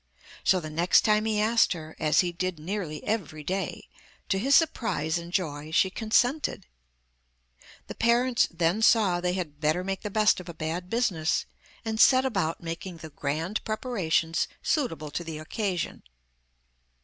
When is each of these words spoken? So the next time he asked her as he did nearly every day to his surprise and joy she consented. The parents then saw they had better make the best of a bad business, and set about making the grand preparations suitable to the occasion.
So 0.43 0.59
the 0.59 0.71
next 0.71 1.01
time 1.01 1.25
he 1.25 1.39
asked 1.39 1.73
her 1.73 1.95
as 1.99 2.21
he 2.21 2.31
did 2.31 2.57
nearly 2.57 3.03
every 3.03 3.43
day 3.43 3.87
to 4.29 4.39
his 4.39 4.55
surprise 4.55 5.19
and 5.19 5.31
joy 5.31 5.69
she 5.69 5.91
consented. 5.91 6.65
The 7.85 7.93
parents 7.93 8.47
then 8.49 8.81
saw 8.81 9.21
they 9.21 9.33
had 9.33 9.59
better 9.61 9.83
make 9.83 10.01
the 10.01 10.09
best 10.09 10.39
of 10.39 10.49
a 10.49 10.55
bad 10.55 10.89
business, 10.89 11.45
and 11.85 11.99
set 11.99 12.25
about 12.25 12.63
making 12.63 12.97
the 12.97 13.11
grand 13.11 13.63
preparations 13.63 14.47
suitable 14.63 15.11
to 15.11 15.23
the 15.23 15.37
occasion. 15.37 16.01